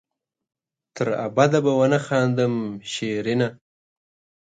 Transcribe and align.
تر 0.95 1.07
ابده 1.27 1.59
به 1.65 1.71
ونه 1.79 1.99
خاندم 2.05 2.53
شېرينه 2.91 3.47